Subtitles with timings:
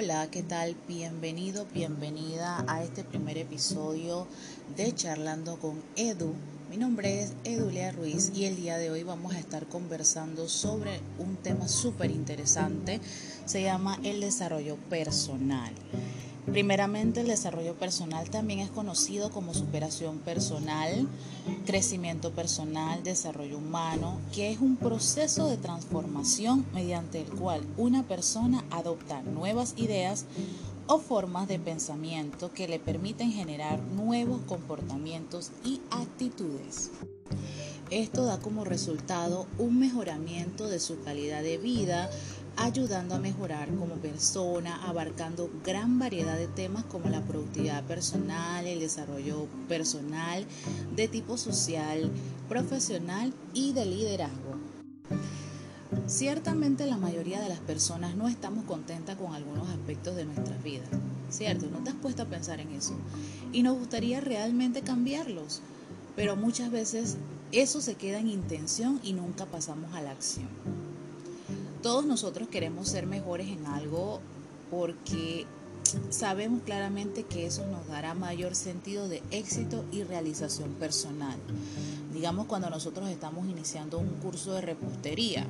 [0.00, 0.76] Hola, ¿qué tal?
[0.86, 4.28] Bienvenido, bienvenida a este primer episodio
[4.76, 6.34] de Charlando con Edu.
[6.68, 11.00] Mi nombre es Edulia Ruiz y el día de hoy vamos a estar conversando sobre
[11.18, 13.00] un tema súper interesante.
[13.46, 15.72] Se llama el desarrollo personal.
[16.44, 21.08] Primeramente, el desarrollo personal también es conocido como superación personal,
[21.64, 28.62] crecimiento personal, desarrollo humano, que es un proceso de transformación mediante el cual una persona
[28.70, 30.26] adopta nuevas ideas
[30.88, 36.90] o formas de pensamiento que le permiten generar nuevos comportamientos y actitudes.
[37.90, 42.08] Esto da como resultado un mejoramiento de su calidad de vida,
[42.56, 48.80] ayudando a mejorar como persona, abarcando gran variedad de temas como la productividad personal, el
[48.80, 50.46] desarrollo personal,
[50.96, 52.10] de tipo social,
[52.48, 54.77] profesional y de liderazgo.
[56.08, 60.88] Ciertamente la mayoría de las personas no estamos contentas con algunos aspectos de nuestras vidas,
[61.28, 61.66] ¿cierto?
[61.70, 62.94] ¿No te has puesto a pensar en eso?
[63.52, 65.60] Y nos gustaría realmente cambiarlos,
[66.16, 67.18] pero muchas veces
[67.52, 70.48] eso se queda en intención y nunca pasamos a la acción.
[71.82, 74.20] Todos nosotros queremos ser mejores en algo
[74.70, 75.44] porque
[76.08, 81.36] sabemos claramente que eso nos dará mayor sentido de éxito y realización personal.
[82.14, 85.46] Digamos cuando nosotros estamos iniciando un curso de repostería,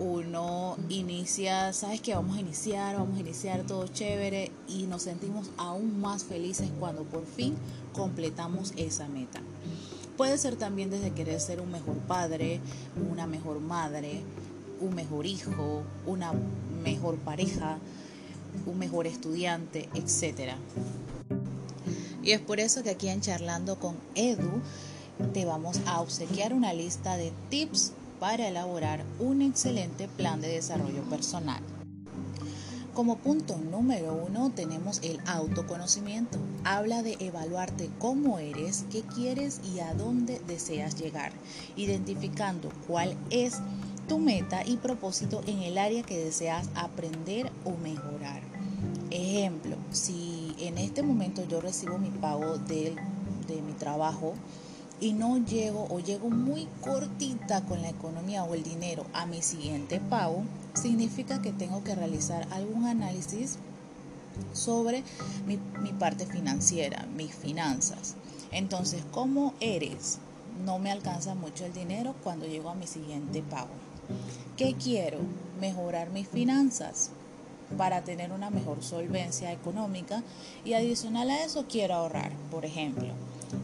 [0.00, 5.50] uno inicia, sabes que vamos a iniciar, vamos a iniciar todo chévere y nos sentimos
[5.58, 7.54] aún más felices cuando por fin
[7.92, 9.42] completamos esa meta.
[10.16, 12.60] Puede ser también desde querer ser un mejor padre,
[13.10, 14.22] una mejor madre,
[14.80, 16.32] un mejor hijo, una
[16.82, 17.76] mejor pareja,
[18.64, 20.54] un mejor estudiante, etc.
[22.22, 24.62] Y es por eso que aquí en Charlando con Edu
[25.34, 31.02] te vamos a obsequiar una lista de tips para elaborar un excelente plan de desarrollo
[31.04, 31.62] personal.
[32.94, 36.38] Como punto número uno tenemos el autoconocimiento.
[36.64, 41.32] Habla de evaluarte cómo eres, qué quieres y a dónde deseas llegar,
[41.76, 43.58] identificando cuál es
[44.06, 48.42] tu meta y propósito en el área que deseas aprender o mejorar.
[49.10, 52.96] Ejemplo, si en este momento yo recibo mi pago de,
[53.46, 54.34] de mi trabajo
[55.00, 59.42] y no llego o llego muy cortita con la economía o el dinero a mi
[59.42, 60.42] siguiente pago,
[60.74, 63.58] significa que tengo que realizar algún análisis
[64.52, 65.02] sobre
[65.46, 65.58] mi,
[65.92, 68.14] parte financiera, mis finanzas.
[68.52, 70.18] Entonces, ¿cómo eres?
[70.64, 73.70] No me alcanza mucho el dinero cuando llego a mi siguiente pago.
[74.56, 75.18] ¿Qué quiero?
[75.60, 77.10] Mejorar mis finanzas
[77.78, 80.22] para tener una mejor solvencia económica
[80.64, 83.14] y adicional a eso quiero ahorrar, por ejemplo.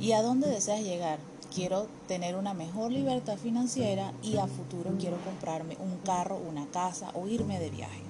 [0.00, 1.18] ¿Y a dónde deseas llegar?
[1.54, 7.10] Quiero tener una mejor libertad financiera y a futuro quiero comprarme un carro, una casa
[7.14, 8.02] o irme de viaje.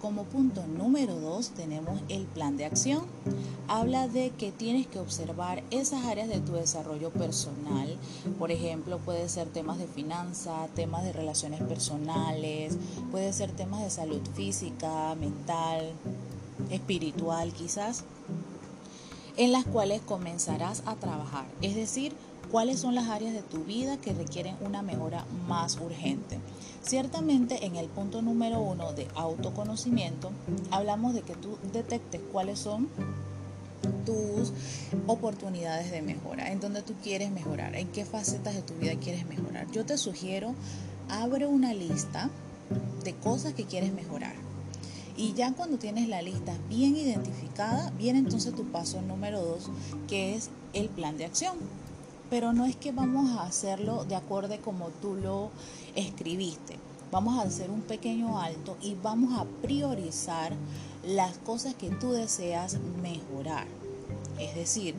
[0.00, 3.02] Como punto número dos tenemos el plan de acción.
[3.68, 7.96] Habla de que tienes que observar esas áreas de tu desarrollo personal.
[8.38, 12.78] Por ejemplo, puede ser temas de finanza, temas de relaciones personales,
[13.10, 15.92] puede ser temas de salud física, mental,
[16.70, 18.04] espiritual quizás,
[19.40, 21.46] en las cuales comenzarás a trabajar.
[21.62, 22.12] Es decir,
[22.50, 26.38] cuáles son las áreas de tu vida que requieren una mejora más urgente.
[26.82, 30.30] Ciertamente en el punto número uno de autoconocimiento
[30.70, 32.90] hablamos de que tú detectes cuáles son
[34.04, 34.52] tus
[35.06, 39.26] oportunidades de mejora, en donde tú quieres mejorar, en qué facetas de tu vida quieres
[39.26, 39.70] mejorar.
[39.72, 40.54] Yo te sugiero,
[41.08, 42.28] abre una lista
[43.04, 44.34] de cosas que quieres mejorar.
[45.20, 49.68] Y ya cuando tienes la lista bien identificada, viene entonces tu paso número dos,
[50.08, 51.58] que es el plan de acción
[52.30, 55.50] pero no es que vamos a hacerlo de acuerdo como tú lo
[55.96, 56.76] escribiste.
[57.10, 60.52] Vamos a hacer un pequeño alto y vamos a priorizar
[61.04, 63.66] las cosas que tú deseas mejorar.
[64.38, 64.94] Es decir,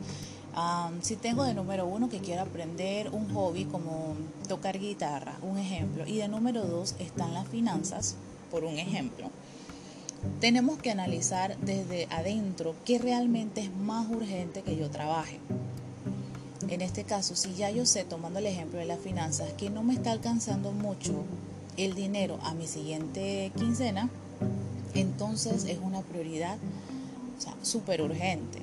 [1.00, 4.14] si tengo de número uno que quiero aprender un hobby como
[4.46, 8.14] tocar guitarra, un ejemplo, y de número dos están las finanzas,
[8.50, 9.30] por un ejemplo,
[10.40, 15.38] tenemos que analizar desde adentro qué realmente es más urgente que yo trabaje.
[16.68, 19.82] En este caso, si ya yo sé, tomando el ejemplo de las finanzas, que no
[19.82, 21.24] me está alcanzando mucho
[21.76, 24.08] el dinero a mi siguiente quincena,
[24.94, 26.56] entonces es una prioridad
[27.62, 28.60] súper urgente.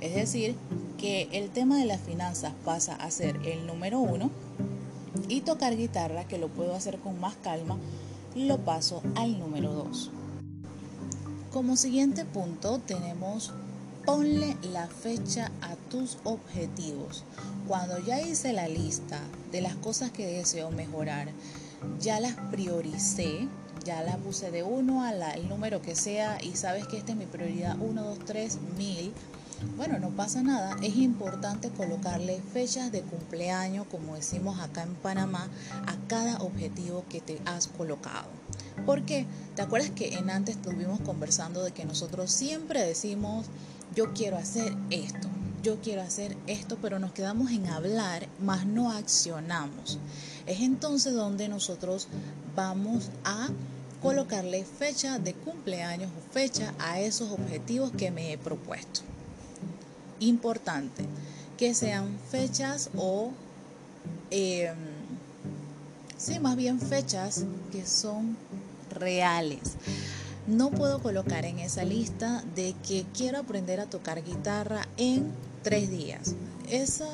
[0.00, 0.56] Es decir,
[0.98, 4.30] que el tema de las finanzas pasa a ser el número uno
[5.28, 7.76] y tocar guitarra, que lo puedo hacer con más calma,
[8.34, 10.10] lo paso al número dos.
[11.52, 13.52] Como siguiente punto tenemos
[14.08, 17.24] Ponle la fecha a tus objetivos.
[17.66, 19.20] Cuando ya hice la lista
[19.52, 21.28] de las cosas que deseo mejorar,
[22.00, 23.46] ya las prioricé,
[23.84, 27.26] ya las puse de 1 al número que sea y sabes que esta es mi
[27.26, 29.12] prioridad 1, 2, 3, 1000.
[29.76, 35.48] Bueno, no pasa nada, es importante colocarle fechas de cumpleaños, como decimos acá en Panamá,
[35.86, 38.37] a cada objetivo que te has colocado.
[38.86, 39.26] ¿Por qué?
[39.54, 43.46] ¿Te acuerdas que en antes estuvimos conversando de que nosotros siempre decimos,
[43.94, 45.28] yo quiero hacer esto,
[45.62, 49.98] yo quiero hacer esto, pero nos quedamos en hablar, más no accionamos.
[50.46, 52.08] Es entonces donde nosotros
[52.54, 53.48] vamos a
[54.00, 59.00] colocarle fecha de cumpleaños o fecha a esos objetivos que me he propuesto.
[60.20, 61.04] Importante
[61.56, 63.32] que sean fechas o,
[64.30, 64.76] em,
[66.16, 68.36] sí, más bien fechas que son
[68.90, 69.76] reales.
[70.46, 75.32] No puedo colocar en esa lista de que quiero aprender a tocar guitarra en
[75.62, 76.34] tres días.
[76.70, 77.06] Esa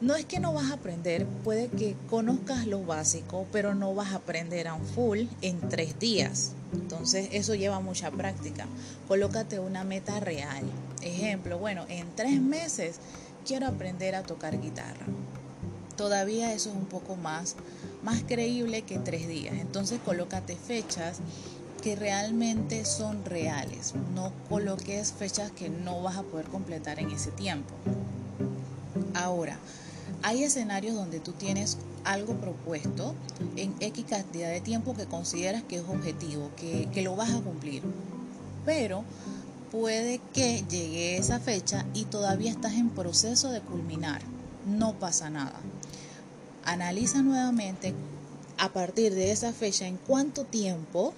[0.00, 4.12] no es que no vas a aprender, puede que conozcas lo básico, pero no vas
[4.12, 6.52] a aprender a un full en tres días.
[6.74, 8.66] Entonces eso lleva mucha práctica.
[9.08, 10.64] Colócate una meta real.
[11.00, 12.96] Ejemplo, bueno, en tres meses
[13.46, 15.06] quiero aprender a tocar guitarra.
[15.96, 17.56] Todavía eso es un poco más,
[18.06, 19.56] más creíble que tres días.
[19.60, 21.18] Entonces colócate fechas
[21.82, 23.94] que realmente son reales.
[24.14, 27.74] No coloques fechas que no vas a poder completar en ese tiempo.
[29.12, 29.58] Ahora,
[30.22, 33.16] hay escenarios donde tú tienes algo propuesto
[33.56, 37.40] en X cantidad de tiempo que consideras que es objetivo, que, que lo vas a
[37.40, 37.82] cumplir.
[38.64, 39.02] Pero
[39.72, 44.22] puede que llegue esa fecha y todavía estás en proceso de culminar.
[44.64, 45.58] No pasa nada.
[46.66, 47.94] Analiza nuevamente
[48.58, 51.14] a partir de esa fecha en cuánto tiempo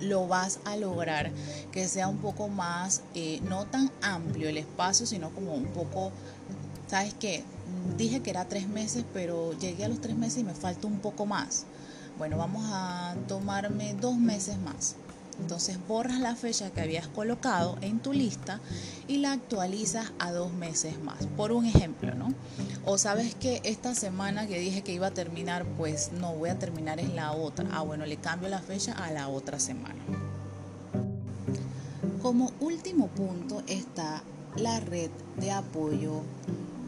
[0.00, 1.30] lo vas a lograr
[1.72, 6.12] que sea un poco más, eh, no tan amplio el espacio, sino como un poco,
[6.88, 7.42] ¿sabes qué?
[7.96, 10.98] dije que era tres meses, pero llegué a los tres meses y me falta un
[10.98, 11.64] poco más.
[12.16, 14.96] Bueno, vamos a tomarme dos meses más.
[15.38, 18.60] Entonces borras la fecha que habías colocado en tu lista
[19.06, 22.28] y la actualizas a dos meses más, por un ejemplo, ¿no?
[22.84, 26.58] O sabes que esta semana que dije que iba a terminar, pues no voy a
[26.58, 27.66] terminar es la otra.
[27.72, 30.02] Ah, bueno, le cambio la fecha a la otra semana.
[32.22, 34.22] Como último punto está
[34.56, 36.22] la red de apoyo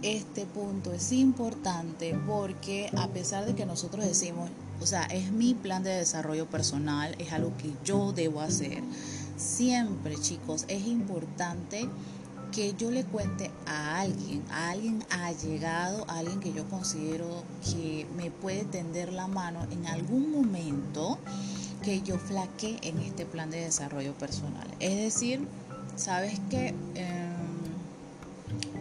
[0.02, 4.48] este punto es importante porque a pesar de que nosotros decimos,
[4.80, 8.82] o sea, es mi plan de desarrollo personal, es algo que yo debo hacer,
[9.36, 11.88] siempre chicos es importante
[12.52, 18.06] que yo le cuente a alguien, a alguien allegado, a alguien que yo considero que
[18.16, 21.18] me puede tender la mano en algún momento
[21.82, 24.66] que yo flaque en este plan de desarrollo personal.
[24.80, 25.46] Es decir,
[25.96, 26.74] sabes que...
[26.94, 27.30] Eh,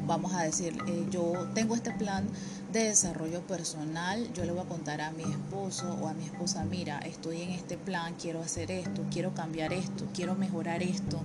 [0.09, 2.27] vamos a decir, eh, yo tengo este plan
[2.71, 6.63] de desarrollo personal, yo le voy a contar a mi esposo o a mi esposa,
[6.65, 11.19] mira, estoy en este plan, quiero hacer esto, quiero cambiar esto, quiero mejorar esto.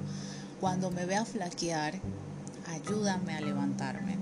[0.60, 1.94] Cuando me vea flaquear,
[2.66, 4.16] ayúdame a levantarme.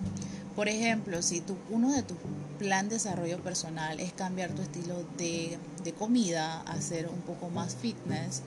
[0.57, 2.19] Por ejemplo, si tú, uno de tus
[2.59, 5.59] plan de desarrollo personal es cambiar tu estilo de,
[5.99, 8.43] comida, hacer un poco más fitness,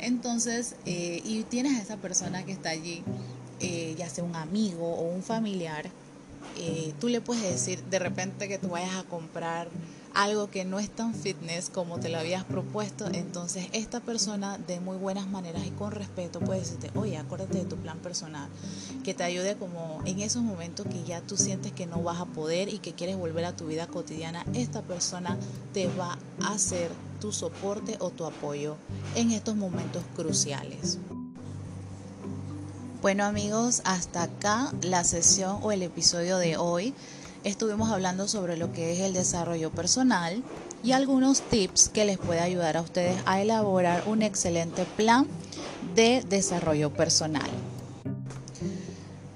[0.00, 3.04] entonces, eh, y tienes a esa persona que está allí
[3.60, 5.90] eh, ya sea un amigo o un familiar,
[6.98, 9.68] tú le puedes decir de repente que tú vayas a comprar
[10.12, 14.80] algo que no es tan fitness como te lo habías propuesto, entonces esta persona de
[14.80, 18.48] muy buenas maneras y con respeto puede decirte, oye, acuérdate de tu plan personal,
[19.04, 22.26] que te ayude como en esos momentos que ya tú sientes que no vas a
[22.26, 25.38] poder y que quieres volver a tu vida cotidiana, esta persona
[25.72, 28.76] te va a hacer tu soporte o tu apoyo
[29.14, 30.98] en estos momentos cruciales.
[33.02, 36.92] Bueno amigos, hasta acá la sesión o el episodio de hoy.
[37.44, 40.42] Estuvimos hablando sobre lo que es el desarrollo personal
[40.84, 45.26] y algunos tips que les puede ayudar a ustedes a elaborar un excelente plan
[45.94, 47.50] de desarrollo personal.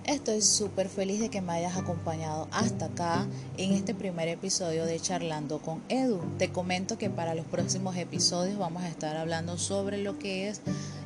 [0.04, 5.00] Estoy súper feliz de que me hayas acompañado hasta acá en este primer episodio de
[5.00, 6.20] Charlando con Edu.
[6.36, 10.60] Te comento que para los próximos episodios vamos a estar hablando sobre lo que es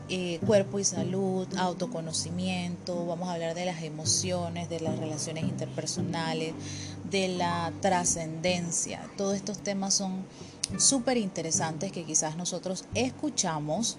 [0.08, 6.54] eh, cuerpo y salud, autoconocimiento, vamos a hablar de las emociones, de las relaciones interpersonales,
[7.10, 9.08] de la trascendencia.
[9.16, 10.24] Todos estos temas son
[10.78, 13.98] súper interesantes que quizás nosotros escuchamos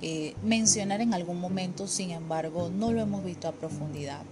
[0.00, 4.22] eh, mencionar en algún momento, sin embargo, no lo hemos visto a profundidad.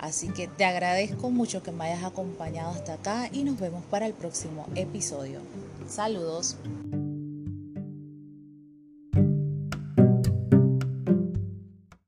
[0.00, 4.06] Así que te agradezco mucho que me hayas acompañado hasta acá y nos vemos para
[4.06, 5.40] el próximo episodio.
[5.88, 6.56] Saludos.